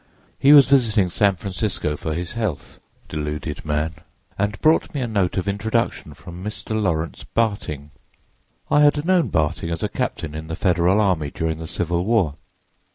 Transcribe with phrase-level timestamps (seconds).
[0.39, 3.93] He was visiting San Francisco for his health, deluded man,
[4.35, 6.71] and brought me a note of introduction from Mr.
[6.81, 7.91] Lawrence Barting.
[8.71, 12.33] I had known Barting as a captain in the Federal army during the civil war.